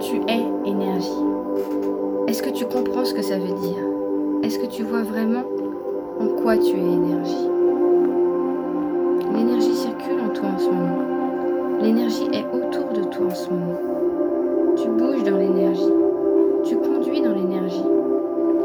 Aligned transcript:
Tu 0.00 0.16
es 0.28 0.42
énergie. 0.64 1.08
Est-ce 2.26 2.42
que 2.42 2.48
tu 2.48 2.64
comprends 2.64 3.04
ce 3.04 3.12
que 3.12 3.20
ça 3.20 3.36
veut 3.36 3.52
dire? 3.52 3.84
Est-ce 4.42 4.58
que 4.58 4.66
tu 4.66 4.82
vois 4.82 5.02
vraiment 5.02 5.44
en 6.18 6.28
quoi 6.42 6.56
tu 6.56 6.74
es 6.74 6.92
énergie? 6.92 7.50
L'énergie 9.34 9.74
circule 9.74 10.20
en 10.26 10.32
toi 10.32 10.48
en 10.54 10.58
ce 10.58 10.68
moment. 10.68 11.82
L'énergie 11.82 12.28
est 12.32 12.46
autour 12.46 12.92
de 12.94 13.08
toi 13.10 13.26
en 13.26 13.34
ce 13.34 13.50
moment. 13.50 13.78
Tu 14.76 14.88
bouges 14.88 15.24
dans 15.24 15.36
l'énergie. 15.36 15.92
Tu 16.64 16.76
conduis 16.76 17.20
dans 17.20 17.34
l'énergie. 17.34 17.84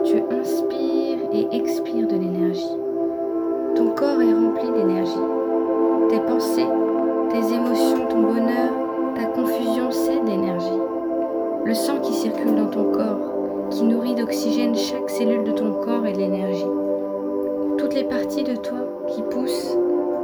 Tu 0.05 0.23
inspires 0.33 1.19
et 1.33 1.47
expires 1.51 2.07
de 2.07 2.15
l'énergie. 2.15 2.77
Ton 3.75 3.89
corps 3.89 4.21
est 4.21 4.33
rempli 4.33 4.71
d'énergie. 4.71 5.11
Tes 6.09 6.19
pensées, 6.21 6.67
tes 7.29 7.53
émotions, 7.53 8.05
ton 8.09 8.21
bonheur, 8.21 8.84
Le 11.65 11.73
sang 11.73 11.99
qui 11.99 12.13
circule 12.13 12.53
dans 12.53 12.67
ton 12.67 12.91
corps, 12.91 13.69
qui 13.71 13.83
nourrit 13.85 14.13
d'oxygène 14.13 14.75
chaque 14.75 15.09
cellule 15.09 15.43
de 15.43 15.51
ton 15.51 15.73
corps 15.83 16.05
et 16.05 16.13
de 16.13 16.19
l'énergie. 16.19 16.67
Toutes 17.79 17.95
les 17.95 18.03
parties 18.03 18.43
de 18.43 18.55
toi 18.55 18.77
qui 19.07 19.23
poussent, 19.23 19.75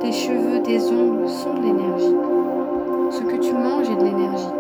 tes 0.01 0.11
cheveux, 0.11 0.61
tes 0.61 0.79
ongles, 0.83 1.27
sont 1.27 1.55
de 1.55 1.63
l'énergie. 1.63 2.15
Ce 3.09 3.21
que 3.21 3.41
tu 3.41 3.53
manges 3.53 3.89
est 3.89 3.95
de 3.95 4.03
l'énergie. 4.03 4.53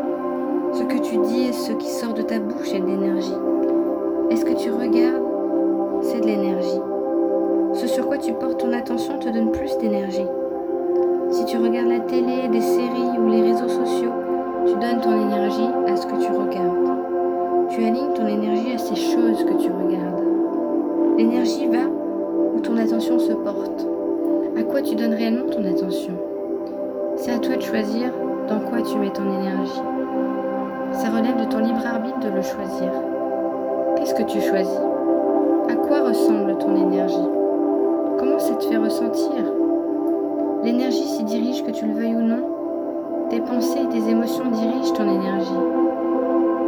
Ce 0.73 0.81
que 0.81 0.97
tu 0.97 1.17
dis 1.17 1.49
et 1.49 1.53
ce 1.53 1.71
qui 1.73 1.87
sort 1.87 2.15
de 2.15 2.23
ta 2.23 2.39
bouche 2.39 2.73
est 2.73 2.79
de 2.79 2.87
l'énergie. 2.87 3.37
Est-ce 4.31 4.43
que 4.43 4.53
tu 4.53 4.71
regardes 4.71 5.23
C'est 6.01 6.21
de 6.21 6.25
l'énergie. 6.25 6.81
Ce 7.73 7.85
sur 7.85 8.07
quoi 8.07 8.17
tu 8.17 8.33
portes 8.33 8.59
ton 8.59 8.73
attention 8.73 9.19
te 9.19 9.29
donne 9.29 9.51
plus 9.51 9.77
d'énergie. 9.77 10.25
Si 11.29 11.45
tu 11.45 11.57
regardes 11.57 11.89
la 11.89 11.99
télé, 11.99 12.47
des 12.51 12.61
séries 12.61 13.19
ou 13.19 13.29
les 13.29 13.43
réseaux 13.43 13.69
sociaux, 13.69 14.13
tu 14.65 14.73
donnes 14.73 15.01
ton 15.01 15.13
énergie 15.27 15.69
à 15.87 15.95
ce 15.95 16.05
que 16.05 16.10
se 23.19 23.33
porte. 23.33 23.87
À 24.57 24.63
quoi 24.63 24.81
tu 24.81 24.95
donnes 24.95 25.13
réellement 25.13 25.49
ton 25.49 25.63
attention? 25.65 26.13
C'est 27.15 27.31
à 27.31 27.39
toi 27.39 27.55
de 27.55 27.61
choisir 27.61 28.11
dans 28.47 28.59
quoi 28.59 28.81
tu 28.81 28.97
mets 28.97 29.11
ton 29.11 29.23
énergie. 29.39 29.81
Ça 30.91 31.09
relève 31.09 31.37
de 31.37 31.51
ton 31.51 31.59
libre 31.59 31.85
arbitre 31.85 32.19
de 32.19 32.35
le 32.35 32.41
choisir. 32.41 32.91
Qu'est-ce 33.95 34.13
que 34.13 34.23
tu 34.23 34.41
choisis? 34.41 34.81
À 35.69 35.75
quoi 35.75 36.01
ressemble 36.01 36.57
ton 36.57 36.75
énergie? 36.75 37.29
Comment 38.19 38.39
ça 38.39 38.55
te 38.55 38.65
fait 38.65 38.77
ressentir? 38.77 39.43
L'énergie 40.63 41.03
s'y 41.03 41.23
dirige 41.23 41.63
que 41.63 41.71
tu 41.71 41.85
le 41.85 41.93
veuilles 41.93 42.15
ou 42.15 42.21
non. 42.21 42.43
Tes 43.29 43.39
pensées 43.39 43.79
et 43.83 43.89
tes 43.89 44.09
émotions 44.09 44.49
dirigent 44.51 44.93
ton 44.93 45.09
énergie. 45.09 45.51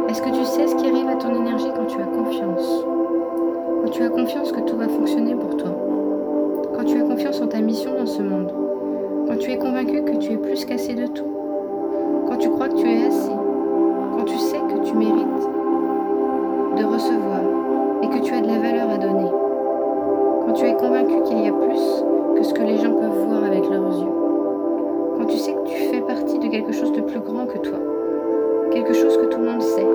Est-ce 0.08 0.22
que 0.22 0.30
tu 0.30 0.44
sais 0.44 0.66
ce 0.66 0.74
qui 0.76 0.86
arrive 0.86 1.08
à 1.08 1.16
ton 1.16 1.34
énergie 1.34 1.70
quand 1.76 1.86
tu 1.86 2.00
as 2.00 2.06
confiance? 2.06 2.84
Quand 3.82 3.90
tu 3.90 4.02
as 4.02 4.08
confiance 4.08 4.52
que 4.52 4.60
tout 4.60 4.76
va 4.76 4.88
fonctionner 4.88 5.34
pour 5.34 5.56
toi 5.56 5.83
Quand 6.84 6.90
tu 6.90 7.00
as 7.00 7.04
confiance 7.04 7.40
en 7.40 7.46
ta 7.46 7.60
mission 7.60 7.94
dans 7.98 8.04
ce 8.04 8.20
monde 8.20 8.52
Quand 9.26 9.38
tu 9.38 9.50
es 9.50 9.56
convaincu 9.56 10.02
que 10.02 10.16
tu 10.18 10.32
es 10.32 10.36
plus 10.36 10.66
qu'assez 10.66 10.92
de 10.92 11.06
tout 11.06 11.24
Quand 12.28 12.36
tu 12.36 12.50
crois 12.50 12.68
que 12.68 12.74
tu 12.74 12.86
es 12.86 13.06
assez 13.06 13.30
Quand 13.30 14.24
tu 14.24 14.36
sais 14.36 14.58
que 14.58 14.86
tu 14.86 14.94
mérites 14.94 15.48
de 16.76 16.84
recevoir 16.84 17.40
et 18.02 18.08
que 18.08 18.22
tu 18.22 18.34
as 18.34 18.42
de 18.42 18.46
la 18.48 18.58
valeur 18.58 18.90
à 18.90 18.98
donner 18.98 19.30
Quand 20.44 20.52
tu 20.52 20.66
es 20.66 20.74
convaincu 20.74 21.22
qu'il 21.22 21.46
y 21.46 21.48
a 21.48 21.52
plus 21.52 22.04
que 22.36 22.42
ce 22.42 22.52
que 22.52 22.62
les 22.62 22.76
gens 22.76 22.92
peuvent 22.92 23.28
voir 23.28 23.44
avec 23.44 23.64
leurs 23.66 23.98
yeux 23.98 24.12
Quand 25.16 25.24
tu 25.24 25.38
sais 25.38 25.54
que 25.54 25.66
tu 25.66 25.76
fais 25.90 26.02
partie 26.02 26.38
de 26.38 26.48
quelque 26.48 26.72
chose 26.72 26.92
de 26.92 27.00
plus 27.00 27.20
grand 27.20 27.46
que 27.46 27.58
toi 27.60 27.78
quelque 28.72 28.92
chose 28.92 29.16
que 29.16 29.26
tout 29.26 29.38
le 29.38 29.46
monde 29.46 29.62
sait, 29.62 29.86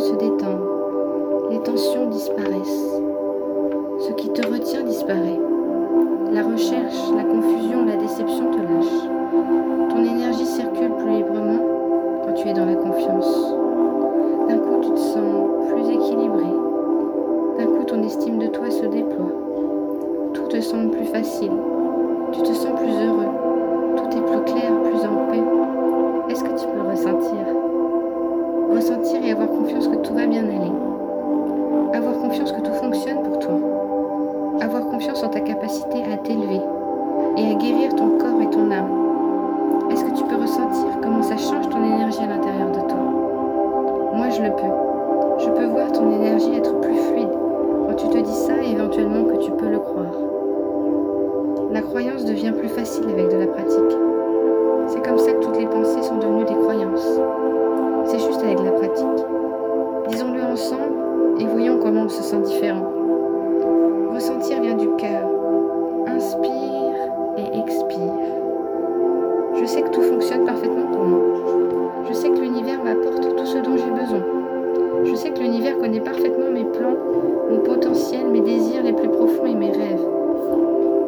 se 0.00 0.12
détendent, 0.14 0.66
les 1.50 1.60
tensions 1.60 2.08
disparaissent, 2.08 3.00
ce 4.00 4.12
qui 4.14 4.30
te 4.30 4.46
retient 4.46 4.82
disparaît. 4.82 5.40
La 6.32 6.42
recherche, 6.42 7.10
la 7.16 7.24
confusion, 7.24 7.84
la 7.86 7.96
déception 7.96 8.50
te 8.50 8.58
lâchent. 8.58 9.90
Ton 9.90 10.04
énergie 10.04 10.46
circule 10.46 10.92
plus 10.98 11.16
librement 11.16 11.60
quand 12.24 12.32
tu 12.34 12.48
es 12.48 12.52
dans 12.52 12.66
la 12.66 12.76
confiance. 12.76 13.54
D'un 14.48 14.58
coup, 14.58 14.80
tu 14.82 14.90
te 14.90 14.98
sens 14.98 15.48
plus 15.68 15.88
équilibré. 15.88 16.50
D'un 17.58 17.66
coup, 17.66 17.84
ton 17.86 18.02
estime 18.02 18.38
de 18.38 18.46
toi 18.46 18.70
se 18.70 18.86
déploie 18.86 19.40
te 20.50 20.60
semble 20.60 20.90
plus 20.90 21.04
facile, 21.06 21.52
tu 22.32 22.42
te 22.42 22.52
sens 22.52 22.74
plus 22.76 22.90
heureux, 22.90 23.28
tout 23.96 24.18
est 24.18 24.20
plus 24.20 24.52
clair, 24.52 24.72
plus 24.82 24.99
confiance 35.00 35.30
ta 35.30 35.40
capacité 35.40 36.04
à 36.12 36.18
t'élever 36.18 36.60
et 37.38 37.52
à 37.52 37.54
guérir 37.54 37.94
ton 37.96 38.18
corps 38.18 38.42
et 38.42 38.50
ton 38.50 38.70
âme. 38.70 39.88
Est-ce 39.90 40.04
que 40.04 40.14
tu 40.14 40.24
peux 40.24 40.36
ressentir 40.36 41.00
comment 41.02 41.22
ça 41.22 41.38
change 41.38 41.70
ton 41.70 41.82
énergie 41.82 42.20
à 42.20 42.26
l'intérieur 42.26 42.70
de 42.70 42.80
toi? 42.80 44.12
Moi, 44.14 44.28
je 44.28 44.42
le 44.42 44.50
peux. 44.50 45.42
Je 45.42 45.48
peux 45.48 45.64
voir 45.68 45.90
ton 45.92 46.10
énergie 46.12 46.54
être 46.54 46.78
plus 46.80 46.96
fluide 46.96 47.30
quand 47.86 47.94
tu 47.94 48.08
te 48.08 48.18
dis 48.18 48.30
ça 48.30 48.52
et 48.62 48.72
éventuellement 48.72 49.24
que 49.24 49.38
tu 49.38 49.50
peux 49.52 49.70
le 49.70 49.78
croire 49.78 50.12
la 51.72 51.82
croyance 51.82 52.24
devient 52.24 52.52
plus 52.58 52.68
facile 52.68 53.04
avec 53.08 53.28
de 53.28 53.36
la 53.36 53.46
pratique. 53.46 53.96
C'est 54.88 55.06
comme 55.06 55.18
ça 55.18 55.32
que 55.32 55.44
toutes 55.44 55.56
les 55.56 55.66
pensées 55.66 56.02
sont 56.02 56.18
devenues 56.18 56.44
des 56.44 56.56
croyances. 56.56 57.20
C'est 58.06 58.18
juste 58.18 58.42
avec 58.42 58.58
la 58.58 58.72
pratique. 58.72 59.24
Disons-le 60.08 60.42
ensemble 60.42 61.38
et 61.38 61.46
voyons 61.46 61.78
comment 61.78 62.02
on 62.02 62.08
se 62.08 62.24
sent 62.24 62.40
différent. 62.40 62.99
Sais 69.70 69.82
que 69.82 69.90
tout 69.90 70.02
fonctionne 70.02 70.44
parfaitement 70.44 70.86
pour 70.92 71.04
moi. 71.04 71.20
Je 72.08 72.12
sais 72.12 72.28
que 72.28 72.40
l'univers 72.40 72.82
m'apporte 72.82 73.36
tout 73.36 73.46
ce 73.46 73.58
dont 73.58 73.76
j'ai 73.76 74.02
besoin. 74.02 74.24
Je 75.04 75.14
sais 75.14 75.30
que 75.30 75.38
l'univers 75.38 75.78
connaît 75.78 76.00
parfaitement 76.00 76.50
mes 76.50 76.64
plans, 76.64 76.96
mon 77.48 77.58
potentiel, 77.58 78.26
mes 78.32 78.40
désirs 78.40 78.82
les 78.82 78.92
plus 78.92 79.08
profonds 79.08 79.46
et 79.46 79.54
mes 79.54 79.70
rêves. 79.70 80.06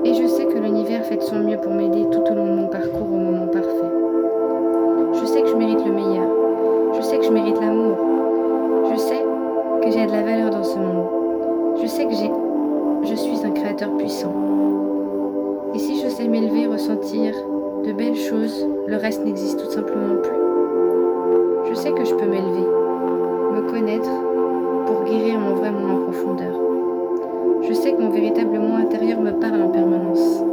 Et 0.04 0.14
je 0.14 0.28
sais 0.28 0.44
que 0.46 0.58
l'univers 0.58 1.04
fait 1.04 1.16
de 1.16 1.22
son 1.22 1.40
mieux 1.40 1.56
pour 1.56 1.72
m'aider 1.72 2.06
tout 2.12 2.22
au 2.30 2.34
long 2.36 2.46
de 2.46 2.52
mon 2.52 2.68
parcours 2.68 3.12
au 3.12 3.16
moment 3.16 3.48
parfait. 3.48 3.92
Je 5.14 5.26
sais 5.26 5.42
que 5.42 5.48
je 5.48 5.56
mérite 5.56 5.84
le 5.84 5.92
meilleur. 5.92 6.28
Je 6.94 7.02
sais 7.02 7.18
que 7.18 7.24
je 7.24 7.32
mérite 7.32 7.60
l'amour. 7.60 7.96
Je 8.92 8.96
sais 8.96 9.24
que 9.82 9.90
j'ai 9.90 10.06
de 10.06 10.12
la 10.12 10.22
valeur 10.22 10.50
dans 10.50 10.62
ce 10.62 10.78
monde. 10.78 11.06
Je 11.82 11.86
sais 11.88 12.04
que 12.04 12.14
j'ai, 12.14 12.30
je 13.10 13.14
suis 13.16 13.44
un 13.44 13.50
créateur 13.50 13.90
puissant. 13.96 14.34
Et 15.74 15.80
si 15.80 16.00
je 16.00 16.08
sais 16.08 16.28
m'élever, 16.28 16.66
ressentir 16.68 17.34
de 17.84 17.92
belles 17.92 18.16
choses, 18.16 18.66
le 18.86 18.96
reste 18.96 19.24
n'existe 19.24 19.58
tout 19.58 19.70
simplement 19.70 20.16
plus. 20.22 21.70
Je 21.70 21.74
sais 21.74 21.90
que 21.90 22.04
je 22.04 22.14
peux 22.14 22.26
m'élever, 22.26 22.66
me 23.54 23.68
connaître 23.68 24.10
pour 24.86 25.04
guérir 25.04 25.38
mon 25.38 25.54
vrai 25.56 25.72
moi 25.72 25.90
en 25.90 26.02
profondeur. 26.02 26.54
Je 27.62 27.72
sais 27.72 27.92
que 27.92 28.00
mon 28.00 28.10
véritable 28.10 28.58
moi 28.58 28.78
intérieur 28.78 29.20
me 29.20 29.32
parle 29.32 29.62
en 29.62 29.68
permanence. 29.68 30.44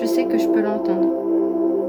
Je 0.00 0.04
sais 0.04 0.24
que 0.24 0.36
je 0.36 0.48
peux 0.48 0.62
l'entendre. 0.62 1.08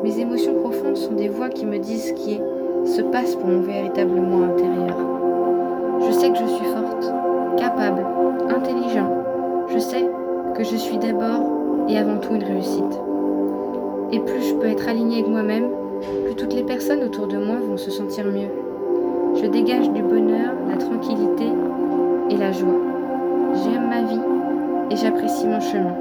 Mes 0.04 0.20
émotions 0.20 0.54
profondes 0.56 0.98
sont 0.98 1.14
des 1.14 1.30
voix 1.30 1.50
qui 1.50 1.66
me 1.66 1.80
disent 1.80 2.10
ce 2.10 2.14
qui 2.14 2.40
se 2.86 3.02
passe 3.02 3.36
pour 3.36 3.48
mon 3.48 3.62
véritable 3.62 4.20
moi 4.20 4.48
intérieur. 4.48 4.98
Je 6.02 6.12
sais 6.12 6.30
que 6.30 6.38
je 6.38 6.46
suis 6.46 6.66
forte, 6.66 7.12
capable, 7.58 8.06
intelligent. 8.50 9.10
Je 9.74 9.80
sais 9.80 10.06
que 10.56 10.64
je 10.64 10.76
suis 10.76 11.00
d'abord 11.00 11.88
et 11.90 11.98
avant 11.98 12.18
tout 12.18 12.36
une 12.36 12.44
réussite. 12.44 13.00
Et 14.12 14.20
plus 14.20 14.50
je 14.50 14.56
peux 14.56 14.68
être 14.68 14.88
alignée 14.88 15.20
avec 15.20 15.28
moi-même, 15.28 15.70
plus 16.26 16.36
toutes 16.36 16.54
les 16.54 16.64
personnes 16.64 17.04
autour 17.04 17.28
de 17.28 17.38
moi 17.38 17.58
vont 17.58 17.78
se 17.78 17.92
sentir 17.92 18.26
mieux. 18.26 18.50
Je 19.42 19.48
dégage 19.48 19.90
du 19.92 20.02
bonheur, 20.02 20.54
la 20.70 20.78
tranquillité 20.78 21.46
et 22.30 22.38
la 22.38 22.52
joie. 22.52 22.80
J'aime 23.54 23.90
ma 23.90 24.02
vie 24.04 24.22
et 24.92 24.96
j'apprécie 24.96 25.48
mon 25.48 25.60
chemin. 25.60 25.96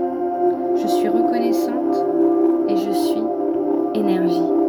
Je 0.77 0.87
suis 0.87 1.09
reconnaissante 1.09 2.05
et 2.69 2.77
je 2.77 2.91
suis 2.91 3.23
énergie. 3.95 4.64